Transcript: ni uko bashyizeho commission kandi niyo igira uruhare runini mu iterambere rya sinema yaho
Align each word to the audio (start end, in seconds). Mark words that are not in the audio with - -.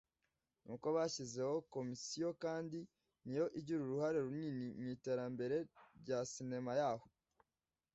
ni 0.65 0.71
uko 0.75 0.87
bashyizeho 0.95 1.55
commission 1.73 2.33
kandi 2.43 2.79
niyo 3.25 3.45
igira 3.59 3.79
uruhare 3.83 4.17
runini 4.25 4.65
mu 4.81 4.87
iterambere 4.95 5.57
rya 6.01 6.19
sinema 6.31 6.73
yaho 6.79 7.07